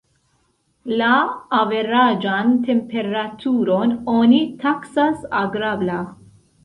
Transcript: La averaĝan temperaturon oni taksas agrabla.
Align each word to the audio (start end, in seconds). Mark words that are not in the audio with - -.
La 1.01 1.09
averaĝan 1.57 2.55
temperaturon 2.69 3.93
oni 4.15 4.43
taksas 4.65 5.25
agrabla. 5.45 6.01